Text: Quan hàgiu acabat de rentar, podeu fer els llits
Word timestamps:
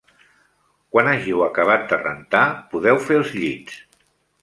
Quan 0.95 1.09
hàgiu 1.11 1.45
acabat 1.49 1.85
de 1.93 2.01
rentar, 2.01 2.43
podeu 2.75 3.01
fer 3.07 3.23
els 3.25 3.39
llits 3.43 3.83